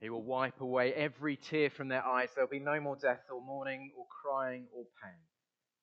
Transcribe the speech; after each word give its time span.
He 0.00 0.08
will 0.08 0.22
wipe 0.22 0.60
away 0.60 0.94
every 0.94 1.36
tear 1.36 1.68
from 1.68 1.88
their 1.88 2.04
eyes. 2.04 2.30
There'll 2.34 2.48
be 2.48 2.58
no 2.58 2.80
more 2.80 2.96
death 2.96 3.20
or 3.32 3.42
mourning 3.44 3.92
or 3.96 4.06
crying 4.22 4.66
or 4.74 4.84
pain. 5.02 5.18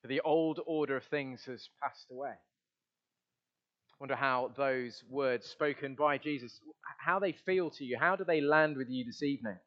For 0.02 0.08
the 0.08 0.22
old 0.22 0.60
order 0.66 0.98
of 0.98 1.04
things 1.06 1.44
has 1.46 1.70
passed 1.82 2.08
away. 2.12 2.32
I 2.32 3.96
wonder 4.00 4.16
how 4.16 4.54
those 4.58 5.04
words 5.10 5.48
spoken 5.48 5.96
by 5.96 6.18
Jesus, 6.18 6.60
how 7.00 7.20
they 7.20 7.32
feel 7.32 7.70
to 7.72 7.84
you. 7.84 7.98
How 8.00 8.16
do 8.16 8.24
they 8.24 8.42
land 8.42 8.78
with 8.78 8.90
you 8.90 9.06
this 9.06 9.22
evening? 9.24 9.58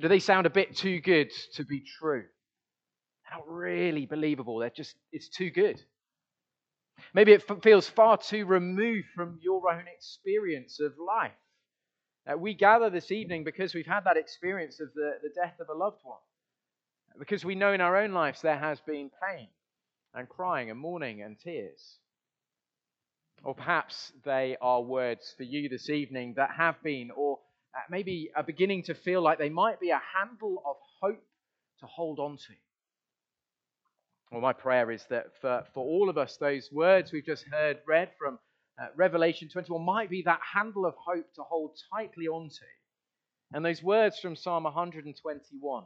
Do 0.00 0.08
they 0.08 0.18
sound 0.18 0.46
a 0.46 0.50
bit 0.50 0.76
too 0.76 1.00
good 1.00 1.30
to 1.54 1.64
be 1.64 1.82
true? 1.98 2.24
They're 3.28 3.38
not 3.38 3.48
really 3.48 4.06
believable. 4.06 4.58
They're 4.58 4.70
just, 4.70 4.94
it's 5.12 5.28
too 5.28 5.50
good. 5.50 5.80
Maybe 7.14 7.32
it 7.32 7.44
feels 7.62 7.88
far 7.88 8.16
too 8.16 8.44
removed 8.46 9.08
from 9.14 9.38
your 9.42 9.72
own 9.72 9.84
experience 9.94 10.80
of 10.80 10.92
life. 10.98 11.32
Uh, 12.26 12.36
we 12.36 12.54
gather 12.54 12.90
this 12.90 13.12
evening 13.12 13.44
because 13.44 13.74
we've 13.74 13.86
had 13.86 14.04
that 14.04 14.16
experience 14.16 14.80
of 14.80 14.92
the, 14.94 15.12
the 15.22 15.28
death 15.28 15.54
of 15.60 15.68
a 15.68 15.78
loved 15.78 16.00
one. 16.02 16.18
Because 17.18 17.44
we 17.44 17.54
know 17.54 17.72
in 17.72 17.80
our 17.80 17.96
own 17.96 18.12
lives 18.12 18.42
there 18.42 18.58
has 18.58 18.80
been 18.80 19.10
pain 19.26 19.48
and 20.12 20.28
crying 20.28 20.70
and 20.70 20.78
mourning 20.78 21.22
and 21.22 21.38
tears. 21.38 21.98
Or 23.44 23.54
perhaps 23.54 24.12
they 24.24 24.56
are 24.60 24.82
words 24.82 25.34
for 25.36 25.44
you 25.44 25.68
this 25.68 25.88
evening 25.88 26.34
that 26.36 26.50
have 26.56 26.82
been, 26.82 27.10
or 27.14 27.38
uh, 27.74 27.80
maybe 27.90 28.30
are 28.34 28.42
beginning 28.42 28.82
to 28.84 28.94
feel 28.94 29.22
like 29.22 29.38
they 29.38 29.50
might 29.50 29.78
be 29.78 29.90
a 29.90 30.00
handle 30.16 30.62
of 30.66 30.76
hope 31.00 31.22
to 31.80 31.86
hold 31.86 32.18
on 32.18 32.38
to. 32.38 32.54
Well, 34.32 34.40
my 34.40 34.52
prayer 34.52 34.90
is 34.90 35.04
that 35.10 35.26
for, 35.40 35.64
for 35.72 35.84
all 35.84 36.08
of 36.08 36.18
us, 36.18 36.36
those 36.38 36.70
words 36.72 37.12
we've 37.12 37.24
just 37.24 37.44
heard 37.52 37.78
read 37.86 38.10
from 38.18 38.38
uh, 38.80 38.88
Revelation 38.94 39.48
21 39.48 39.82
might 39.82 40.10
be 40.10 40.22
that 40.22 40.40
handle 40.54 40.84
of 40.84 40.94
hope 40.96 41.32
to 41.34 41.42
hold 41.42 41.78
tightly 41.92 42.26
onto. 42.28 42.64
And 43.52 43.64
those 43.64 43.82
words 43.82 44.18
from 44.18 44.36
Psalm 44.36 44.64
121, 44.64 45.84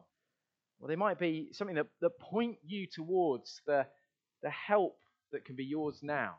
well, 0.78 0.88
they 0.88 0.96
might 0.96 1.18
be 1.18 1.50
something 1.52 1.76
that, 1.76 1.86
that 2.00 2.18
point 2.18 2.56
you 2.66 2.86
towards 2.86 3.60
the, 3.66 3.86
the 4.42 4.50
help 4.50 4.96
that 5.32 5.44
can 5.44 5.56
be 5.56 5.64
yours 5.64 5.98
now 6.02 6.36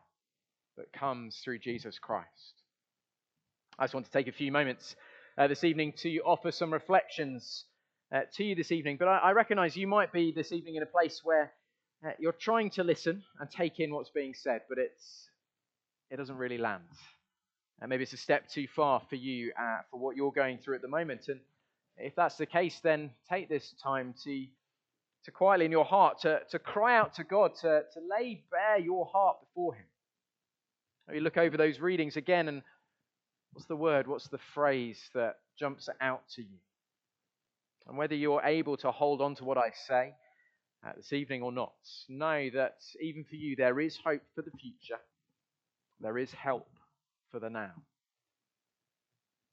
that 0.76 0.92
comes 0.92 1.38
through 1.38 1.60
Jesus 1.60 1.98
Christ. 1.98 2.62
I 3.78 3.84
just 3.84 3.94
want 3.94 4.06
to 4.06 4.12
take 4.12 4.28
a 4.28 4.32
few 4.32 4.52
moments 4.52 4.96
uh, 5.38 5.46
this 5.46 5.64
evening 5.64 5.94
to 5.98 6.18
offer 6.18 6.50
some 6.50 6.72
reflections 6.72 7.64
uh, 8.14 8.22
to 8.34 8.44
you 8.44 8.54
this 8.54 8.72
evening. 8.72 8.96
But 8.98 9.08
I, 9.08 9.18
I 9.18 9.32
recognize 9.32 9.76
you 9.76 9.86
might 9.86 10.12
be 10.12 10.32
this 10.32 10.52
evening 10.52 10.74
in 10.74 10.82
a 10.82 10.86
place 10.86 11.20
where 11.24 11.52
uh, 12.04 12.10
you're 12.18 12.32
trying 12.32 12.70
to 12.70 12.84
listen 12.84 13.22
and 13.38 13.50
take 13.50 13.80
in 13.80 13.94
what's 13.94 14.10
being 14.10 14.34
said, 14.34 14.62
but 14.68 14.78
it's 14.78 15.30
it 16.12 16.18
doesn't 16.18 16.36
really 16.36 16.58
land. 16.58 16.84
And 17.80 17.88
maybe 17.88 18.02
it's 18.02 18.12
a 18.12 18.18
step 18.18 18.48
too 18.48 18.68
far 18.76 19.00
for 19.08 19.16
you 19.16 19.52
uh, 19.58 19.78
for 19.90 19.98
what 19.98 20.14
you're 20.14 20.30
going 20.30 20.58
through 20.58 20.76
at 20.76 20.82
the 20.82 20.88
moment. 20.88 21.22
And 21.28 21.40
if 21.96 22.14
that's 22.14 22.36
the 22.36 22.46
case, 22.46 22.78
then 22.82 23.10
take 23.28 23.48
this 23.48 23.74
time 23.82 24.14
to 24.24 24.46
to 25.24 25.30
quietly 25.30 25.64
in 25.64 25.70
your 25.70 25.84
heart 25.84 26.20
to, 26.20 26.40
to 26.50 26.58
cry 26.58 26.96
out 26.96 27.14
to 27.14 27.22
God, 27.22 27.54
to, 27.60 27.82
to 27.94 28.00
lay 28.10 28.42
bare 28.50 28.78
your 28.78 29.06
heart 29.06 29.36
before 29.40 29.74
Him. 29.74 29.84
Maybe 31.06 31.20
look 31.20 31.36
over 31.36 31.56
those 31.56 31.78
readings 31.78 32.16
again 32.16 32.48
and 32.48 32.62
what's 33.52 33.66
the 33.66 33.76
word, 33.76 34.08
what's 34.08 34.28
the 34.28 34.40
phrase 34.52 34.98
that 35.14 35.36
jumps 35.56 35.88
out 36.00 36.22
to 36.34 36.42
you? 36.42 36.58
And 37.86 37.96
whether 37.96 38.16
you're 38.16 38.42
able 38.42 38.76
to 38.78 38.90
hold 38.90 39.20
on 39.20 39.36
to 39.36 39.44
what 39.44 39.58
I 39.58 39.70
say, 39.86 40.14
uh, 40.84 40.90
this 40.96 41.12
evening 41.12 41.42
or 41.42 41.52
not, 41.52 41.72
know 42.08 42.50
that 42.54 42.78
even 43.00 43.24
for 43.24 43.36
you 43.36 43.54
there 43.54 43.78
is 43.78 43.96
hope 44.04 44.22
for 44.34 44.42
the 44.42 44.50
future. 44.50 45.00
There 46.02 46.18
is 46.18 46.32
help 46.32 46.68
for 47.30 47.38
the 47.38 47.48
now. 47.48 47.72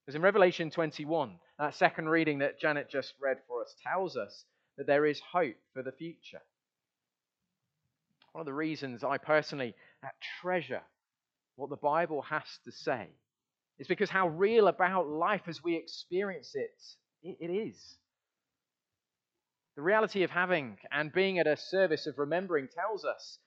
Because 0.05 0.15
in 0.15 0.21
Revelation 0.21 0.71
21, 0.71 1.35
that 1.59 1.75
second 1.75 2.09
reading 2.09 2.39
that 2.39 2.59
Janet 2.59 2.89
just 2.89 3.13
read 3.21 3.37
for 3.47 3.61
us 3.61 3.75
tells 3.83 4.17
us 4.17 4.45
that 4.77 4.87
there 4.87 5.05
is 5.05 5.21
hope 5.31 5.57
for 5.73 5.83
the 5.83 5.91
future. 5.91 6.41
One 8.31 8.41
of 8.41 8.45
the 8.45 8.53
reasons 8.53 9.03
I 9.03 9.17
personally 9.17 9.75
uh, 10.03 10.07
treasure 10.41 10.81
what 11.55 11.69
the 11.69 11.75
Bible 11.75 12.21
has 12.23 12.43
to 12.65 12.71
say 12.71 13.09
is 13.77 13.87
because 13.87 14.09
how 14.09 14.29
real 14.29 14.67
about 14.67 15.07
life 15.07 15.43
as 15.47 15.63
we 15.63 15.75
experience 15.75 16.51
it, 16.55 16.71
it 17.21 17.51
is. 17.51 17.97
The 19.75 19.81
reality 19.81 20.23
of 20.23 20.31
having 20.31 20.77
and 20.91 21.13
being 21.13 21.37
at 21.37 21.47
a 21.47 21.57
service 21.57 22.07
of 22.07 22.17
remembering 22.17 22.67
tells 22.67 23.05
us 23.05 23.37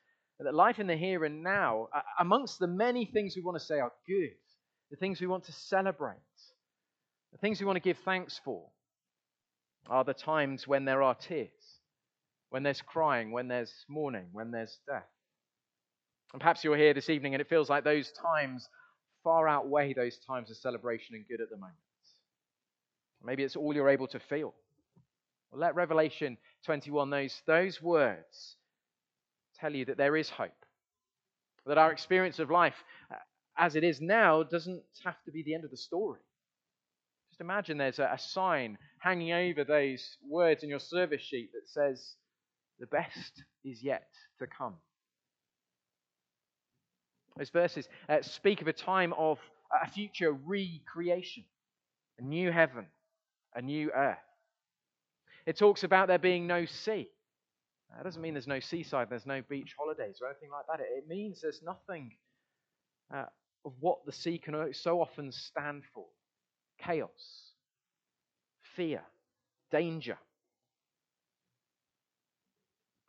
that 0.42 0.54
life 0.54 0.78
in 0.78 0.86
the 0.86 0.96
here 0.96 1.24
and 1.24 1.42
now, 1.42 1.88
amongst 2.18 2.58
the 2.58 2.66
many 2.66 3.04
things 3.04 3.34
we 3.36 3.42
want 3.42 3.58
to 3.58 3.64
say 3.64 3.78
are 3.78 3.92
good, 4.06 4.36
the 4.90 4.96
things 4.96 5.20
we 5.20 5.26
want 5.26 5.44
to 5.44 5.52
celebrate, 5.52 6.16
the 7.32 7.38
things 7.38 7.60
we 7.60 7.66
want 7.66 7.76
to 7.76 7.80
give 7.80 7.98
thanks 8.04 8.40
for, 8.44 8.64
are 9.88 10.04
the 10.04 10.14
times 10.14 10.66
when 10.66 10.84
there 10.84 11.02
are 11.02 11.14
tears, 11.14 11.50
when 12.50 12.62
there's 12.62 12.82
crying, 12.82 13.32
when 13.32 13.48
there's 13.48 13.72
mourning, 13.88 14.26
when 14.32 14.50
there's 14.50 14.78
death. 14.86 15.08
And 16.32 16.40
perhaps 16.40 16.64
you're 16.64 16.76
here 16.76 16.94
this 16.94 17.10
evening 17.10 17.34
and 17.34 17.40
it 17.40 17.48
feels 17.48 17.68
like 17.68 17.84
those 17.84 18.12
times 18.12 18.68
far 19.22 19.48
outweigh 19.48 19.92
those 19.92 20.18
times 20.26 20.50
of 20.50 20.56
celebration 20.56 21.14
and 21.14 21.26
good 21.28 21.40
at 21.40 21.50
the 21.50 21.56
moment. 21.56 21.76
Maybe 23.24 23.44
it's 23.44 23.56
all 23.56 23.74
you're 23.74 23.88
able 23.88 24.08
to 24.08 24.18
feel. 24.18 24.54
Well, 25.50 25.60
let 25.60 25.74
Revelation 25.74 26.38
21, 26.64 27.10
those, 27.10 27.42
those 27.46 27.80
words, 27.80 28.56
tell 29.62 29.74
you 29.74 29.84
that 29.86 29.96
there 29.96 30.16
is 30.16 30.28
hope. 30.28 30.50
That 31.66 31.78
our 31.78 31.92
experience 31.92 32.40
of 32.40 32.50
life 32.50 32.74
uh, 33.10 33.16
as 33.56 33.76
it 33.76 33.84
is 33.84 34.00
now 34.00 34.42
doesn't 34.42 34.82
have 35.04 35.22
to 35.24 35.30
be 35.30 35.44
the 35.44 35.54
end 35.54 35.64
of 35.64 35.70
the 35.70 35.76
story. 35.76 36.20
Just 37.30 37.40
imagine 37.40 37.78
there's 37.78 38.00
a, 38.00 38.18
sign 38.18 38.76
hanging 38.98 39.32
over 39.32 39.64
those 39.64 40.18
words 40.28 40.64
in 40.64 40.68
your 40.68 40.80
service 40.80 41.22
sheet 41.22 41.50
that 41.54 41.68
says, 41.68 42.14
The 42.80 42.86
best 42.86 43.44
is 43.64 43.82
yet 43.82 44.08
to 44.40 44.46
come. 44.46 44.74
Those 47.38 47.50
verses 47.50 47.88
uh, 48.08 48.20
speak 48.20 48.60
of 48.60 48.68
a 48.68 48.72
time 48.72 49.14
of 49.14 49.38
a 49.82 49.88
future 49.88 50.32
recreation, 50.32 51.44
a 52.18 52.22
new 52.22 52.50
heaven, 52.50 52.86
a 53.54 53.62
new 53.62 53.90
earth. 53.92 54.18
It 55.46 55.56
talks 55.56 55.84
about 55.84 56.08
there 56.08 56.18
being 56.18 56.46
no 56.46 56.66
sea. 56.66 57.08
That 57.96 58.04
doesn't 58.04 58.22
mean 58.22 58.34
there's 58.34 58.46
no 58.46 58.60
seaside, 58.60 59.08
there's 59.10 59.26
no 59.26 59.42
beach 59.48 59.74
holidays 59.78 60.18
or 60.20 60.28
anything 60.28 60.50
like 60.50 60.66
that. 60.66 60.84
It 60.84 61.08
means 61.08 61.40
there's 61.40 61.62
nothing 61.62 62.12
uh, 63.14 63.26
of 63.64 63.72
what 63.80 63.98
the 64.06 64.12
sea 64.12 64.38
can 64.38 64.72
so 64.72 65.00
often 65.00 65.30
stand 65.30 65.82
for 65.94 66.06
chaos, 66.78 67.52
fear, 68.76 69.02
danger. 69.70 70.18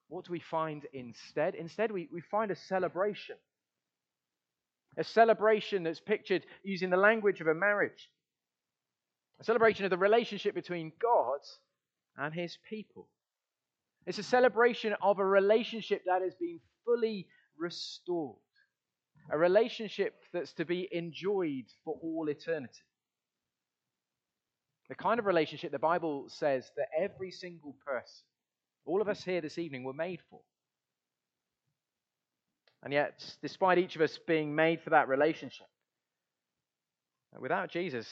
What 0.10 0.26
do 0.26 0.32
we 0.32 0.40
find 0.40 0.86
instead? 0.94 1.56
Instead, 1.56 1.92
we, 1.92 2.08
we 2.12 2.22
find 2.22 2.52
a 2.52 2.56
celebration. 2.56 3.36
A 4.96 5.04
celebration 5.04 5.84
that's 5.84 6.00
pictured 6.00 6.46
using 6.64 6.92
the 6.92 6.98
language 6.98 7.42
of 7.42 7.48
a 7.48 7.56
marriage. 7.56 8.10
A 9.40 9.44
celebration 9.44 9.86
of 9.86 9.90
the 9.90 9.98
relationship 9.98 10.54
between 10.54 10.92
God 11.02 11.40
and 12.16 12.32
his 12.32 12.58
people. 12.70 13.08
It's 14.06 14.20
a 14.20 14.24
celebration 14.24 14.94
of 15.02 15.20
a 15.20 15.26
relationship 15.26 16.04
that 16.06 16.22
has 16.22 16.34
been 16.36 16.60
fully 16.86 17.28
restored, 17.58 18.36
a 19.32 19.38
relationship 19.38 20.16
that's 20.34 20.54
to 20.54 20.66
be 20.66 20.90
enjoyed 20.92 21.66
for 21.86 21.98
all 22.02 22.28
eternity. 22.30 22.84
The 24.90 24.96
kind 24.96 25.20
of 25.20 25.26
relationship 25.26 25.72
the 25.72 25.80
Bible 25.80 26.26
says 26.28 26.70
that 26.76 26.88
every 27.00 27.32
single 27.32 27.76
person, 27.86 28.26
all 28.86 29.02
of 29.02 29.08
us 29.08 29.24
here 29.24 29.40
this 29.40 29.58
evening, 29.58 29.84
were 29.84 29.94
made 29.94 30.20
for. 30.30 30.42
And 32.84 32.92
yet, 32.92 33.24
despite 33.42 33.78
each 33.78 33.96
of 33.96 34.02
us 34.02 34.20
being 34.28 34.54
made 34.54 34.82
for 34.82 34.90
that 34.90 35.08
relationship, 35.08 35.68
without 37.40 37.72
Jesus, 37.72 38.08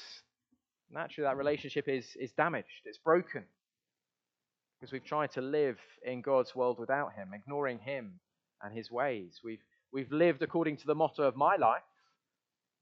naturally 0.90 1.28
that 1.28 1.36
relationship 1.36 1.90
is, 1.90 2.16
is 2.18 2.32
damaged, 2.32 2.68
it's 2.86 2.98
broken, 2.98 3.44
because 4.82 4.92
we've 4.92 5.06
tried 5.06 5.32
to 5.32 5.42
live 5.42 5.78
in 6.04 6.22
God's 6.22 6.56
world 6.56 6.80
without 6.80 7.14
Him, 7.14 7.34
ignoring 7.36 7.78
Him 7.78 8.20
and 8.64 8.76
His 8.76 8.90
ways. 8.90 9.40
We've, 9.44 9.62
we've 9.94 10.12
lived 10.12 10.42
according 10.42 10.78
to 10.78 10.88
the 10.88 10.96
motto 10.96 11.22
of 11.22 11.36
my 11.36 11.56
life, 11.56 11.84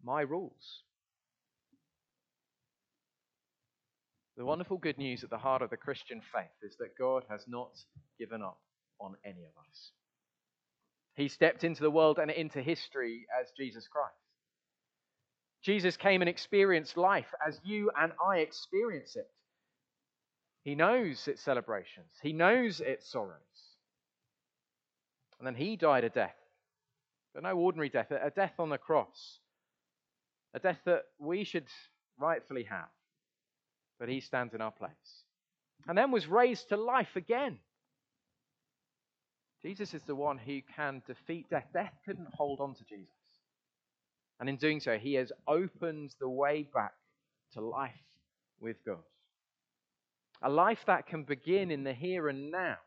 my 0.01 0.21
rules. 0.21 0.83
The 4.37 4.45
wonderful 4.45 4.77
good 4.77 4.97
news 4.97 5.25
at 5.25 5.29
the 5.29 5.37
heart 5.37 5.61
of 5.61 5.69
the 5.69 5.75
Christian 5.75 6.21
faith 6.33 6.45
is 6.63 6.77
that 6.77 6.97
God 6.97 7.25
has 7.29 7.43
not 7.49 7.71
given 8.17 8.41
up 8.41 8.59
on 9.01 9.15
any 9.25 9.43
of 9.43 9.61
us. 9.69 9.91
He 11.15 11.27
stepped 11.27 11.65
into 11.65 11.81
the 11.81 11.91
world 11.91 12.17
and 12.17 12.31
into 12.31 12.61
history 12.61 13.25
as 13.41 13.51
Jesus 13.57 13.89
Christ. 13.91 14.13
Jesus 15.61 15.97
came 15.97 16.21
and 16.21 16.29
experienced 16.29 16.95
life 16.95 17.33
as 17.45 17.59
you 17.65 17.91
and 17.99 18.13
I 18.25 18.37
experience 18.37 19.17
it. 19.17 19.27
He 20.63 20.75
knows 20.75 21.27
its 21.27 21.41
celebrations, 21.41 22.11
he 22.21 22.33
knows 22.33 22.81
its 22.81 23.09
sorrows. 23.09 23.37
And 25.39 25.47
then 25.47 25.55
he 25.55 25.75
died 25.77 26.03
a 26.03 26.09
death, 26.09 26.35
but 27.33 27.43
no 27.43 27.57
ordinary 27.57 27.89
death, 27.89 28.11
a 28.11 28.31
death 28.35 28.53
on 28.59 28.69
the 28.69 28.77
cross, 28.77 29.39
a 30.53 30.59
death 30.59 30.79
that 30.85 31.03
we 31.19 31.43
should 31.45 31.67
rightfully 32.19 32.63
have. 32.63 32.89
but 33.99 34.09
he 34.09 34.21
stands 34.21 34.53
in 34.53 34.61
our 34.61 34.71
place. 34.71 35.23
And 35.87 35.97
then 35.97 36.11
was 36.11 36.27
raised 36.27 36.69
to 36.69 36.77
life 36.77 37.15
again. 37.15 37.59
Jesus 39.61 39.93
is 39.93 40.01
the 40.03 40.15
one 40.15 40.37
who 40.37 40.61
can 40.75 41.01
defeat 41.05 41.49
death. 41.49 41.67
Death 41.73 41.93
couldn't 42.05 42.33
hold 42.33 42.61
on 42.61 42.75
to 42.75 42.83
Jesus. 42.85 43.13
And 44.39 44.47
in 44.47 44.55
doing 44.55 44.79
so, 44.79 44.97
he 44.97 45.15
has 45.15 45.33
opened 45.47 46.15
the 46.19 46.29
way 46.29 46.67
back 46.73 46.93
to 47.53 47.61
life 47.61 47.91
with 48.61 48.77
God. 48.85 49.03
A 50.41 50.49
life 50.49 50.79
that 50.87 51.07
can 51.07 51.23
begin 51.23 51.71
in 51.71 51.83
the 51.83 51.93
here 51.93 52.29
and 52.29 52.51
now. 52.51 52.77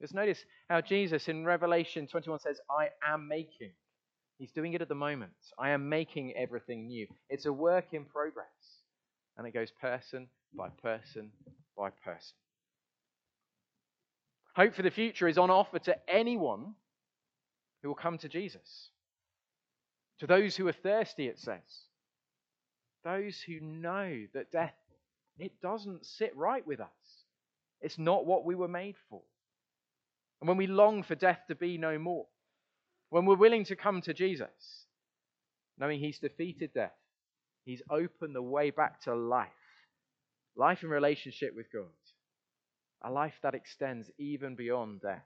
Just 0.00 0.14
notice 0.14 0.44
how 0.68 0.80
Jesus 0.80 1.28
in 1.28 1.44
Revelation 1.44 2.06
21 2.06 2.40
says, 2.40 2.60
I 2.70 2.88
am 3.06 3.26
making. 3.26 3.72
He's 4.38 4.52
doing 4.52 4.74
it 4.74 4.82
at 4.82 4.88
the 4.88 4.94
moment. 4.94 5.32
I 5.58 5.70
am 5.70 5.88
making 5.88 6.34
everything 6.36 6.86
new. 6.86 7.06
It's 7.28 7.46
a 7.46 7.52
work 7.52 7.86
in 7.92 8.04
progress. 8.04 8.46
And 9.36 9.46
it 9.46 9.54
goes 9.54 9.72
person 9.80 10.28
by 10.54 10.68
person 10.82 11.30
by 11.76 11.90
person. 12.04 12.34
Hope 14.54 14.74
for 14.74 14.82
the 14.82 14.90
future 14.90 15.28
is 15.28 15.38
on 15.38 15.50
offer 15.50 15.78
to 15.80 15.96
anyone 16.08 16.74
who 17.82 17.88
will 17.88 17.94
come 17.94 18.18
to 18.18 18.28
Jesus. 18.28 18.90
To 20.20 20.26
those 20.26 20.56
who 20.56 20.66
are 20.66 20.72
thirsty, 20.72 21.28
it 21.28 21.38
says. 21.38 21.62
Those 23.04 23.40
who 23.40 23.60
know 23.60 24.26
that 24.34 24.50
death, 24.50 24.74
it 25.38 25.60
doesn't 25.62 26.04
sit 26.04 26.36
right 26.36 26.66
with 26.66 26.80
us. 26.80 26.88
It's 27.80 27.98
not 27.98 28.26
what 28.26 28.44
we 28.44 28.54
were 28.54 28.68
made 28.68 28.96
for. 29.08 29.22
And 30.40 30.48
when 30.48 30.56
we 30.56 30.66
long 30.66 31.02
for 31.02 31.14
death 31.14 31.40
to 31.48 31.54
be 31.54 31.78
no 31.78 31.98
more, 31.98 32.26
when 33.10 33.24
we're 33.24 33.36
willing 33.36 33.64
to 33.66 33.76
come 33.76 34.02
to 34.02 34.14
Jesus, 34.14 34.84
knowing 35.78 36.00
He's 36.00 36.18
defeated 36.18 36.72
death, 36.74 36.92
He's 37.64 37.82
opened 37.90 38.34
the 38.34 38.42
way 38.42 38.70
back 38.70 39.02
to 39.02 39.14
life, 39.14 39.48
life 40.56 40.82
in 40.82 40.88
relationship 40.88 41.54
with 41.54 41.66
God, 41.72 41.86
a 43.02 43.10
life 43.10 43.34
that 43.42 43.54
extends 43.54 44.10
even 44.18 44.56
beyond 44.56 45.02
death. 45.02 45.24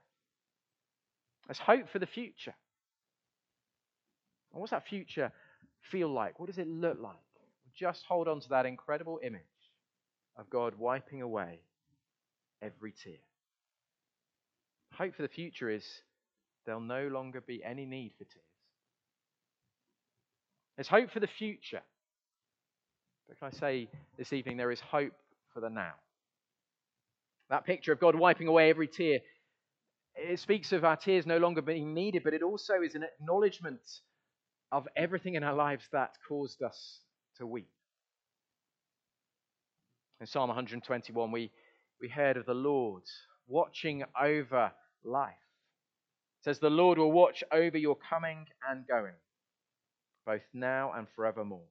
There's 1.47 1.59
hope 1.59 1.89
for 1.89 1.99
the 1.99 2.05
future. 2.05 2.53
And 4.51 4.59
what's 4.59 4.71
that 4.71 4.87
future 4.87 5.31
feel 5.91 6.09
like? 6.09 6.39
What 6.39 6.47
does 6.47 6.59
it 6.59 6.67
look 6.67 6.99
like? 7.01 7.15
Just 7.75 8.03
hold 8.07 8.27
on 8.27 8.39
to 8.41 8.49
that 8.49 8.67
incredible 8.67 9.19
image 9.23 9.41
of 10.37 10.49
God 10.49 10.75
wiping 10.77 11.21
away 11.21 11.59
every 12.61 12.93
tear. 13.03 13.19
Hope 14.93 15.15
for 15.15 15.21
the 15.21 15.27
future 15.27 15.69
is 15.69 15.85
there'll 16.65 16.81
no 16.81 17.07
longer 17.07 17.41
be 17.41 17.63
any 17.63 17.85
need 17.85 18.13
for 18.17 18.25
tears. 18.25 18.45
There's 20.75 20.87
hope 20.87 21.11
for 21.11 21.19
the 21.19 21.27
future. 21.27 21.81
But 23.27 23.39
can 23.39 23.49
I 23.53 23.57
say 23.57 23.89
this 24.17 24.33
evening, 24.33 24.57
there 24.57 24.71
is 24.71 24.79
hope 24.79 25.13
for 25.53 25.59
the 25.59 25.69
now. 25.69 25.93
That 27.49 27.65
picture 27.65 27.91
of 27.91 27.99
God 27.99 28.15
wiping 28.15 28.47
away 28.47 28.69
every 28.69 28.87
tear, 28.87 29.19
it 30.15 30.39
speaks 30.39 30.71
of 30.71 30.83
our 30.83 30.95
tears 30.95 31.25
no 31.25 31.37
longer 31.37 31.61
being 31.61 31.93
needed, 31.93 32.23
but 32.23 32.33
it 32.33 32.43
also 32.43 32.81
is 32.83 32.95
an 32.95 33.03
acknowledgement 33.03 33.81
of 34.71 34.87
everything 34.95 35.35
in 35.35 35.43
our 35.43 35.53
lives 35.53 35.83
that 35.91 36.11
caused 36.27 36.61
us 36.63 36.99
to 37.37 37.45
weep. 37.45 37.69
In 40.23 40.27
Psalm 40.27 40.47
121, 40.47 41.31
we, 41.33 41.51
we 41.99 42.07
heard 42.07 42.37
of 42.37 42.45
the 42.45 42.53
Lord 42.53 43.03
watching 43.45 44.05
over 44.17 44.71
life. 45.03 45.33
It 46.39 46.45
says, 46.45 46.59
The 46.59 46.69
Lord 46.69 46.97
will 46.97 47.11
watch 47.11 47.43
over 47.51 47.77
your 47.77 47.97
coming 48.09 48.45
and 48.69 48.87
going, 48.87 49.15
both 50.25 50.43
now 50.53 50.93
and 50.93 51.07
forevermore. 51.13 51.67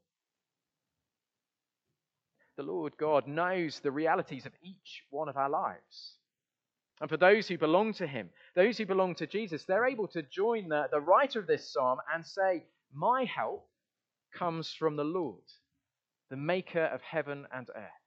The 2.58 2.64
Lord 2.64 2.92
God 2.98 3.26
knows 3.26 3.80
the 3.80 3.90
realities 3.90 4.44
of 4.44 4.52
each 4.62 5.02
one 5.08 5.30
of 5.30 5.38
our 5.38 5.48
lives. 5.48 6.18
And 7.00 7.08
for 7.08 7.16
those 7.16 7.48
who 7.48 7.56
belong 7.56 7.94
to 7.94 8.06
Him, 8.06 8.28
those 8.54 8.76
who 8.76 8.84
belong 8.84 9.14
to 9.14 9.26
Jesus, 9.26 9.64
they're 9.64 9.86
able 9.86 10.08
to 10.08 10.22
join 10.22 10.68
the, 10.68 10.88
the 10.92 11.00
writer 11.00 11.38
of 11.38 11.46
this 11.46 11.72
psalm 11.72 12.00
and 12.14 12.26
say, 12.26 12.66
My 12.92 13.24
help 13.24 13.66
comes 14.38 14.74
from 14.78 14.96
the 14.96 15.04
Lord, 15.04 15.40
the 16.28 16.36
maker 16.36 16.84
of 16.84 17.00
heaven 17.00 17.46
and 17.50 17.70
earth. 17.74 18.01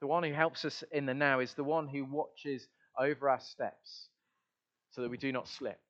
The 0.00 0.06
one 0.06 0.22
who 0.22 0.32
helps 0.32 0.64
us 0.64 0.84
in 0.92 1.06
the 1.06 1.14
now 1.14 1.40
is 1.40 1.54
the 1.54 1.64
one 1.64 1.88
who 1.88 2.04
watches 2.04 2.68
over 2.98 3.28
our 3.28 3.40
steps 3.40 4.08
so 4.90 5.02
that 5.02 5.10
we 5.10 5.16
do 5.16 5.32
not 5.32 5.48
slip. 5.48 5.80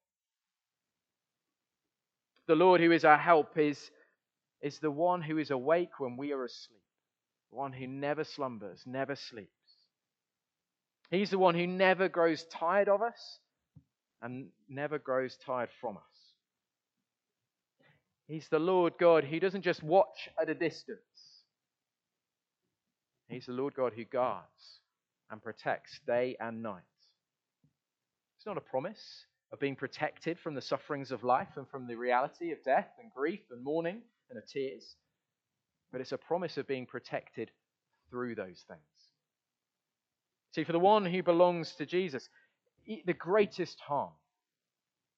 The 2.46 2.54
Lord 2.54 2.80
who 2.80 2.92
is 2.92 3.04
our 3.04 3.18
help 3.18 3.58
is, 3.58 3.90
is 4.62 4.78
the 4.78 4.90
one 4.90 5.22
who 5.22 5.38
is 5.38 5.50
awake 5.50 5.98
when 5.98 6.16
we 6.16 6.32
are 6.32 6.44
asleep, 6.44 6.82
the 7.50 7.56
one 7.56 7.72
who 7.72 7.86
never 7.86 8.22
slumbers, 8.24 8.82
never 8.86 9.16
sleeps. 9.16 9.50
He's 11.10 11.30
the 11.30 11.38
one 11.38 11.54
who 11.54 11.66
never 11.66 12.08
grows 12.08 12.44
tired 12.44 12.88
of 12.88 13.02
us 13.02 13.38
and 14.22 14.48
never 14.68 14.98
grows 14.98 15.36
tired 15.44 15.70
from 15.80 15.96
us. 15.96 16.02
He's 18.26 18.48
the 18.48 18.58
Lord 18.58 18.94
God 18.98 19.24
who 19.24 19.38
doesn't 19.38 19.62
just 19.62 19.82
watch 19.82 20.28
at 20.40 20.50
a 20.50 20.54
distance, 20.54 20.98
He's 23.28 23.46
the 23.46 23.52
Lord 23.52 23.74
God 23.74 23.92
who 23.94 24.04
guards 24.04 24.80
and 25.30 25.42
protects 25.42 26.00
day 26.06 26.36
and 26.40 26.62
night. 26.62 26.82
It's 28.36 28.46
not 28.46 28.56
a 28.56 28.60
promise 28.60 29.26
of 29.52 29.60
being 29.60 29.76
protected 29.76 30.38
from 30.38 30.54
the 30.54 30.60
sufferings 30.60 31.10
of 31.10 31.24
life 31.24 31.56
and 31.56 31.68
from 31.68 31.86
the 31.86 31.96
reality 31.96 32.52
of 32.52 32.62
death 32.64 32.88
and 33.00 33.10
grief 33.12 33.40
and 33.50 33.64
mourning 33.64 34.02
and 34.30 34.38
of 34.38 34.46
tears, 34.46 34.96
but 35.90 36.00
it's 36.00 36.12
a 36.12 36.18
promise 36.18 36.56
of 36.56 36.66
being 36.66 36.86
protected 36.86 37.50
through 38.10 38.34
those 38.34 38.64
things. 38.68 38.80
See, 40.52 40.64
for 40.64 40.72
the 40.72 40.78
one 40.78 41.04
who 41.04 41.22
belongs 41.22 41.74
to 41.74 41.86
Jesus, 41.86 42.28
the 42.86 43.12
greatest 43.12 43.78
harm, 43.80 44.12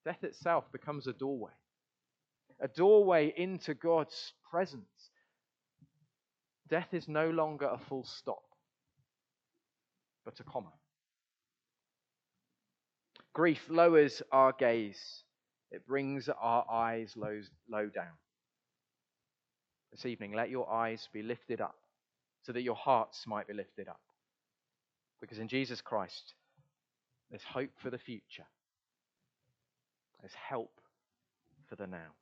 death 0.04 0.24
itself 0.24 0.64
becomes 0.72 1.06
a 1.06 1.12
doorway, 1.12 1.52
a 2.60 2.68
doorway 2.68 3.32
into 3.36 3.74
God's 3.74 4.32
presence 4.50 4.86
Death 6.68 6.92
is 6.92 7.08
no 7.08 7.30
longer 7.30 7.66
a 7.66 7.78
full 7.78 8.04
stop, 8.04 8.42
but 10.24 10.38
a 10.40 10.44
comma. 10.44 10.72
Grief 13.32 13.60
lowers 13.70 14.22
our 14.32 14.52
gaze, 14.52 15.22
it 15.70 15.86
brings 15.86 16.28
our 16.28 16.66
eyes 16.70 17.12
low, 17.16 17.40
low 17.70 17.86
down. 17.88 18.16
This 19.92 20.04
evening, 20.04 20.32
let 20.32 20.50
your 20.50 20.70
eyes 20.70 21.08
be 21.12 21.22
lifted 21.22 21.60
up 21.60 21.76
so 22.42 22.52
that 22.52 22.62
your 22.62 22.74
hearts 22.74 23.26
might 23.26 23.46
be 23.46 23.54
lifted 23.54 23.88
up. 23.88 24.00
Because 25.20 25.38
in 25.38 25.48
Jesus 25.48 25.80
Christ, 25.80 26.34
there's 27.30 27.42
hope 27.42 27.70
for 27.82 27.90
the 27.90 27.98
future, 27.98 28.46
there's 30.20 30.34
help 30.34 30.80
for 31.68 31.76
the 31.76 31.86
now. 31.86 32.12